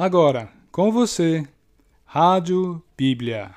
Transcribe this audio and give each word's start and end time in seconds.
Agora, 0.00 0.48
com 0.70 0.92
você, 0.92 1.44
Rádio 2.04 2.80
Bíblia. 2.96 3.52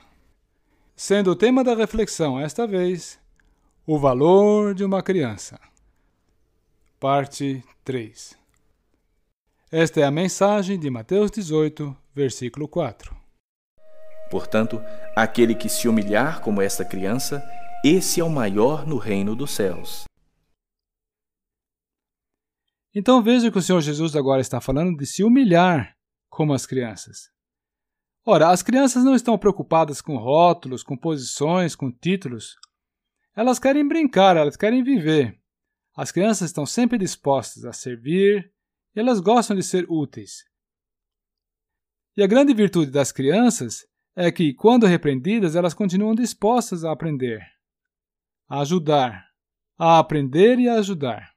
Sendo 0.96 1.29
o 1.29 1.36
tema 1.36 1.63
da 1.63 1.75
reflexão 1.75 2.39
esta 2.39 2.65
vez, 2.65 3.20
o 3.86 3.99
valor 3.99 4.73
de 4.73 4.83
uma 4.83 5.04
criança. 5.04 5.59
Parte 6.99 7.63
3. 7.83 8.35
Esta 9.71 9.99
é 9.99 10.04
a 10.04 10.09
mensagem 10.09 10.80
de 10.80 10.89
Mateus 10.89 11.30
18, 11.30 11.96
versículo 12.12 12.68
4. 12.68 13.16
Portanto, 14.32 14.82
aquele 15.16 15.54
que 15.54 15.70
se 15.70 15.88
humilhar 15.88 16.42
como 16.42 16.60
esta 16.60 16.84
criança, 16.84 17.48
esse 17.86 18.20
é 18.20 18.23
o 18.23 18.32
maior 18.32 18.88
no 18.88 18.98
reino 18.98 19.36
dos 19.36 19.52
céus. 19.52 20.05
Então 22.96 23.21
veja 23.21 23.52
que 23.52 23.60
o 23.60 23.62
Senhor 23.62 23.82
Jesus 23.82 24.16
agora 24.16 24.42
está 24.42 24.60
falando 24.60 24.98
de 24.98 25.05
se 25.05 25.23
humilhar 25.23 26.00
como 26.31 26.53
as 26.53 26.66
crianças. 26.66 27.30
Ora, 28.26 28.49
as 28.49 28.63
crianças 28.63 29.03
não 29.03 29.13
estão 29.13 29.38
preocupadas 29.38 30.02
com 30.02 30.16
rótulos, 30.16 30.81
com 30.81 30.95
posições, 30.95 31.76
com 31.76 31.91
títulos. 31.91 32.55
Elas 33.35 33.59
querem 33.59 33.85
brincar, 33.85 34.38
elas 34.38 34.55
querem 34.55 34.81
viver. 34.81 35.38
As 35.94 36.12
crianças 36.12 36.49
estão 36.49 36.66
sempre 36.66 36.98
dispostas 36.98 37.66
a 37.66 37.73
servir 37.73 38.52
e 38.95 38.99
elas 38.99 39.20
gostam 39.20 39.55
de 39.55 39.62
ser 39.62 39.85
úteis. 39.90 40.45
E 42.16 42.23
a 42.23 42.27
grande 42.27 42.54
virtude 42.54 42.91
das 42.91 43.12
crianças 43.12 43.85
é 44.16 44.32
que, 44.32 44.54
quando 44.54 44.85
repreendidas, 44.85 45.55
elas 45.55 45.73
continuam 45.73 46.16
dispostas 46.16 46.85
a 46.85 46.91
aprender, 46.91 47.45
a 48.48 48.62
ajudar, 48.62 49.26
a 49.77 49.99
aprender 49.99 50.59
e 50.59 50.70
a 50.70 50.76
ajudar. 50.76 51.34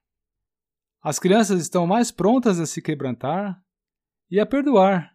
As 1.02 1.18
crianças 1.18 1.60
estão 1.60 1.86
mais 1.86 2.10
prontas 2.10 2.60
a 2.60 2.66
se 2.66 2.80
quebrantar 2.80 3.63
e 4.30 4.40
a 4.40 4.46
perdoar, 4.46 5.14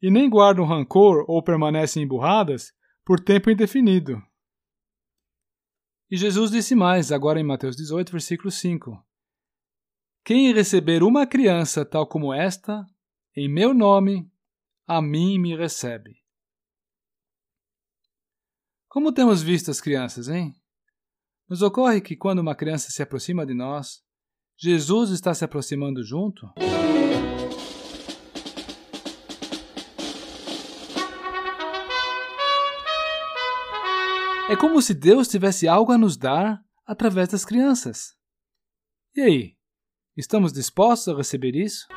e 0.00 0.10
nem 0.10 0.28
guardam 0.28 0.64
rancor 0.64 1.24
ou 1.28 1.42
permanecem 1.42 2.02
emburradas 2.02 2.72
por 3.04 3.20
tempo 3.20 3.50
indefinido. 3.50 4.22
E 6.10 6.16
Jesus 6.16 6.50
disse 6.50 6.74
mais, 6.74 7.10
agora 7.10 7.40
em 7.40 7.44
Mateus 7.44 7.76
18, 7.76 8.12
versículo 8.12 8.50
5: 8.50 9.04
Quem 10.24 10.52
receber 10.52 11.02
uma 11.02 11.26
criança 11.26 11.84
tal 11.84 12.06
como 12.06 12.32
esta, 12.32 12.86
em 13.36 13.48
meu 13.48 13.74
nome, 13.74 14.30
a 14.86 15.02
mim 15.02 15.38
me 15.38 15.56
recebe. 15.56 16.16
Como 18.88 19.12
temos 19.12 19.42
visto 19.42 19.70
as 19.70 19.80
crianças, 19.80 20.28
hein? 20.28 20.54
Nos 21.48 21.60
ocorre 21.62 22.00
que 22.00 22.16
quando 22.16 22.38
uma 22.38 22.54
criança 22.54 22.90
se 22.90 23.02
aproxima 23.02 23.44
de 23.44 23.54
nós, 23.54 24.02
Jesus 24.56 25.10
está 25.10 25.34
se 25.34 25.44
aproximando 25.44 26.02
junto? 26.02 26.50
É 34.48 34.54
como 34.54 34.80
se 34.80 34.94
Deus 34.94 35.26
tivesse 35.26 35.66
algo 35.66 35.90
a 35.90 35.98
nos 35.98 36.16
dar 36.16 36.62
através 36.86 37.28
das 37.28 37.44
crianças. 37.44 38.14
E 39.16 39.20
aí? 39.20 39.56
Estamos 40.16 40.52
dispostos 40.52 41.12
a 41.12 41.16
receber 41.16 41.56
isso? 41.56 41.88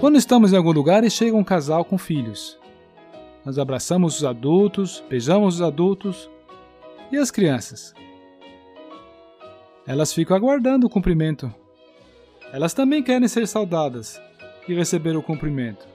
Quando 0.00 0.18
estamos 0.18 0.52
em 0.52 0.56
algum 0.58 0.70
lugar 0.70 1.02
e 1.02 1.10
chega 1.10 1.34
um 1.34 1.42
casal 1.42 1.82
com 1.82 1.96
filhos, 1.96 2.58
nós 3.42 3.58
abraçamos 3.58 4.18
os 4.18 4.24
adultos, 4.24 5.02
beijamos 5.08 5.54
os 5.54 5.62
adultos 5.62 6.30
e 7.10 7.16
as 7.16 7.30
crianças. 7.30 7.94
Elas 9.86 10.12
ficam 10.12 10.36
aguardando 10.36 10.86
o 10.86 10.90
cumprimento. 10.90 11.52
Elas 12.52 12.74
também 12.74 13.02
querem 13.02 13.28
ser 13.28 13.48
saudadas 13.48 14.20
e 14.68 14.74
receber 14.74 15.16
o 15.16 15.22
cumprimento. 15.22 15.93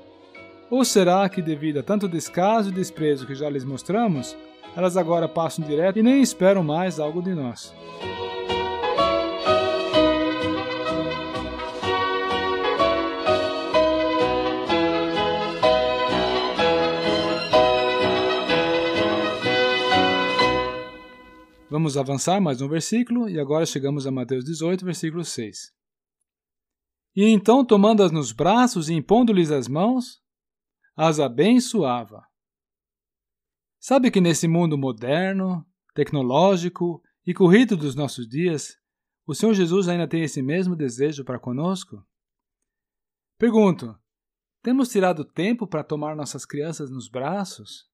Ou 0.72 0.86
será 0.86 1.28
que, 1.28 1.42
devido 1.42 1.80
a 1.80 1.84
tanto 1.84 2.08
descaso 2.08 2.70
e 2.70 2.73
desprezo 2.73 3.25
que 3.25 3.34
já 3.34 3.49
lhes 3.49 3.66
mostramos, 3.66 4.38
elas 4.76 4.95
agora 4.95 5.27
passam 5.27 5.66
direto 5.66 5.98
e 5.98 6.04
nem 6.04 6.21
esperam 6.21 6.64
mais 6.64 6.99
algo 6.99 7.23
de 7.23 7.33
nós? 7.33 7.73
Vamos 21.67 21.98
avançar 21.98 22.39
mais 22.39 22.61
um 22.61 22.67
versículo 22.67 23.27
e 23.27 23.39
agora 23.39 23.66
chegamos 23.66 24.05
a 24.05 24.11
Mateus 24.11 24.45
18, 24.45 24.86
versículo 24.86 25.26
6. 25.26 25.72
E 27.16 27.26
então, 27.26 27.66
tomando-as 27.66 28.11
nos 28.11 28.32
braços 28.32 28.88
e 28.88 28.93
impondo-lhes 28.93 29.49
as 29.49 29.67
mãos, 29.67 30.20
as 31.02 31.17
abençoava. 31.17 32.27
Sabe 33.80 34.11
que 34.11 34.20
nesse 34.20 34.49
mundo 34.49 34.77
moderno, 34.77 35.65
tecnológico 35.93 37.02
e 37.26 37.33
corrido 37.33 37.77
dos 37.77 37.95
nossos 37.95 38.27
dias, 38.27 38.77
o 39.26 39.33
Senhor 39.33 39.54
Jesus 39.54 39.87
ainda 39.87 40.10
tem 40.10 40.23
esse 40.23 40.42
mesmo 40.42 40.76
desejo 40.76 41.23
para 41.23 41.39
conosco? 41.39 42.05
Pergunto: 43.37 43.98
temos 44.61 44.89
tirado 44.89 45.23
tempo 45.23 45.65
para 45.65 45.86
tomar 45.86 46.17
nossas 46.17 46.45
crianças 46.45 46.89
nos 46.89 47.08
braços, 47.08 47.89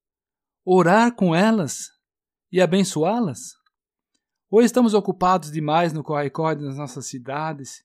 orar 0.64 1.14
com 1.14 1.32
elas 1.32 1.90
e 2.50 2.60
abençoá-las? 2.60 3.52
Ou 4.50 4.62
estamos 4.62 4.94
ocupados 4.94 5.52
demais 5.52 5.92
no 5.92 6.02
corre-corre 6.02 6.56
das 6.56 6.76
nossas 6.76 7.06
cidades, 7.06 7.84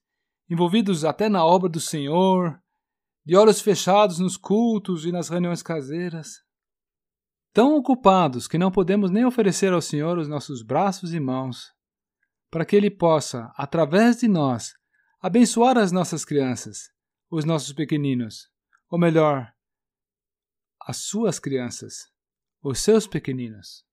envolvidos 0.50 1.04
até 1.04 1.28
na 1.28 1.44
obra 1.44 1.68
do 1.68 1.78
Senhor, 1.78 2.60
de 3.24 3.36
olhos 3.36 3.60
fechados 3.60 4.18
nos 4.18 4.36
cultos 4.36 5.04
e 5.04 5.12
nas 5.12 5.28
reuniões 5.28 5.62
caseiras. 5.62 6.42
Tão 7.52 7.76
ocupados 7.76 8.48
que 8.48 8.58
não 8.58 8.70
podemos 8.70 9.10
nem 9.10 9.24
oferecer 9.24 9.72
ao 9.72 9.80
Senhor 9.80 10.18
os 10.18 10.26
nossos 10.26 10.62
braços 10.62 11.14
e 11.14 11.20
mãos, 11.20 11.72
para 12.50 12.64
que 12.64 12.74
Ele 12.74 12.90
possa, 12.90 13.52
através 13.56 14.18
de 14.18 14.28
nós, 14.28 14.74
abençoar 15.20 15.78
as 15.78 15.92
nossas 15.92 16.24
crianças, 16.24 16.90
os 17.30 17.44
nossos 17.44 17.72
pequeninos, 17.72 18.50
ou 18.90 18.98
melhor, 18.98 19.52
as 20.80 20.96
suas 20.96 21.38
crianças, 21.38 22.10
os 22.62 22.80
seus 22.80 23.06
pequeninos. 23.06 23.84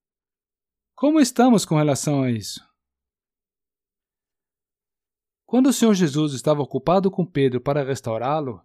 Como 0.95 1.19
estamos 1.19 1.65
com 1.65 1.75
relação 1.75 2.23
a 2.23 2.31
isso? 2.31 2.67
Quando 5.45 5.67
o 5.67 5.73
Senhor 5.73 5.93
Jesus 5.93 6.33
estava 6.33 6.61
ocupado 6.61 7.09
com 7.09 7.25
Pedro 7.25 7.61
para 7.61 7.83
restaurá-lo, 7.83 8.61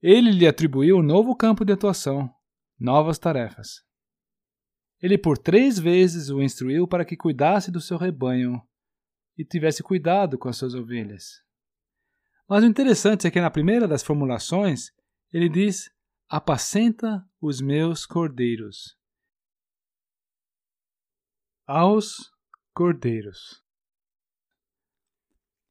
ele 0.00 0.30
lhe 0.30 0.46
atribuiu 0.46 0.98
um 0.98 1.02
novo 1.02 1.34
campo 1.34 1.64
de 1.64 1.72
atuação, 1.72 2.32
novas 2.78 3.18
tarefas. 3.18 3.84
Ele 5.00 5.18
por 5.18 5.38
três 5.38 5.78
vezes 5.78 6.28
o 6.28 6.42
instruiu 6.42 6.86
para 6.86 7.04
que 7.04 7.16
cuidasse 7.16 7.70
do 7.70 7.80
seu 7.80 7.96
rebanho 7.96 8.60
e 9.36 9.44
tivesse 9.44 9.82
cuidado 9.82 10.38
com 10.38 10.48
as 10.48 10.56
suas 10.56 10.74
ovelhas. 10.74 11.42
Mas 12.48 12.64
o 12.64 12.66
interessante 12.66 13.26
é 13.26 13.30
que 13.30 13.40
na 13.40 13.50
primeira 13.50 13.86
das 13.86 14.02
formulações 14.02 14.90
ele 15.32 15.48
diz: 15.48 15.90
Apacenta 16.28 17.24
os 17.40 17.60
meus 17.60 18.06
cordeiros. 18.06 18.96
Aos 21.66 22.30
cordeiros. 22.72 23.62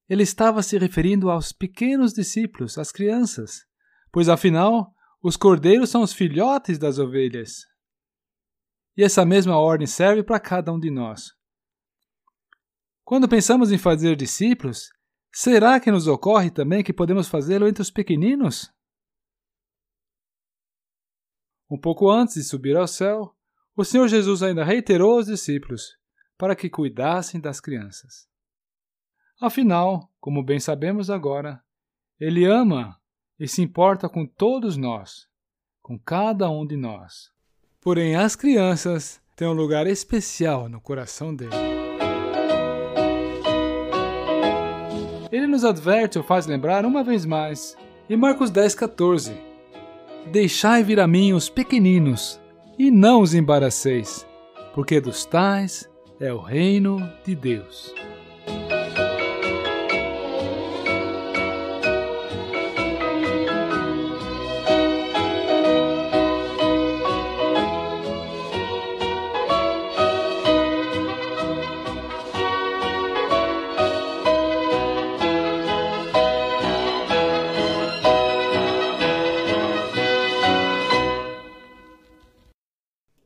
Ele 0.07 0.23
estava 0.23 0.61
se 0.61 0.77
referindo 0.77 1.29
aos 1.29 1.51
pequenos 1.51 2.13
discípulos, 2.13 2.77
às 2.77 2.91
crianças 2.91 3.67
pois 4.11 4.29
afinal 4.29 4.93
os 5.21 5.35
cordeiros 5.35 5.89
são 5.89 6.01
os 6.01 6.13
filhotes 6.13 6.77
das 6.77 6.99
ovelhas. 6.99 7.65
E 8.95 9.03
essa 9.03 9.25
mesma 9.25 9.57
ordem 9.57 9.87
serve 9.87 10.23
para 10.23 10.39
cada 10.39 10.71
um 10.71 10.79
de 10.79 10.89
nós. 10.89 11.31
Quando 13.03 13.27
pensamos 13.27 13.71
em 13.71 13.77
fazer 13.77 14.15
discípulos, 14.15 14.89
será 15.33 15.79
que 15.79 15.91
nos 15.91 16.07
ocorre 16.07 16.51
também 16.51 16.83
que 16.83 16.93
podemos 16.93 17.27
fazê-lo 17.27 17.67
entre 17.67 17.81
os 17.81 17.91
pequeninos? 17.91 18.71
Um 21.69 21.79
pouco 21.79 22.09
antes 22.09 22.35
de 22.35 22.43
subir 22.43 22.75
ao 22.75 22.87
céu, 22.87 23.35
o 23.75 23.83
Senhor 23.83 24.07
Jesus 24.07 24.41
ainda 24.41 24.63
reiterou 24.63 25.17
aos 25.17 25.27
discípulos 25.27 25.97
para 26.37 26.55
que 26.55 26.69
cuidassem 26.69 27.39
das 27.39 27.59
crianças. 27.59 28.27
Afinal, 29.41 30.11
como 30.19 30.43
bem 30.43 30.59
sabemos 30.59 31.09
agora, 31.09 31.63
Ele 32.19 32.45
ama 32.45 32.99
e 33.39 33.47
se 33.47 33.61
importa 33.61 34.09
com 34.09 34.25
todos 34.25 34.77
nós, 34.77 35.27
com 35.81 35.97
cada 35.97 36.49
um 36.49 36.65
de 36.65 36.75
nós. 36.75 37.31
Porém, 37.79 38.15
as 38.15 38.35
crianças 38.35 39.21
têm 39.35 39.47
um 39.47 39.53
lugar 39.53 39.87
especial 39.87 40.67
no 40.67 40.81
coração 40.81 41.35
dele. 41.35 41.55
Ele 45.31 45.47
nos 45.47 45.63
adverte 45.63 46.17
ou 46.17 46.23
faz 46.23 46.47
lembrar 46.47 46.85
uma 46.85 47.03
vez 47.03 47.25
mais, 47.25 47.77
em 48.09 48.17
Marcos 48.17 48.51
10,14: 48.51 49.37
Deixai 50.31 50.83
vir 50.83 50.99
a 50.99 51.07
mim 51.07 51.33
os 51.33 51.49
pequeninos, 51.49 52.39
e 52.77 52.89
não 52.89 53.21
os 53.21 53.33
embaraceis, 53.33 54.25
porque 54.73 54.99
dos 54.99 55.25
tais 55.25 55.89
é 56.19 56.33
o 56.33 56.39
reino 56.39 56.99
de 57.23 57.35
Deus. 57.35 57.93